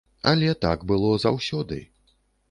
[0.29, 1.77] Але так было заўсёды.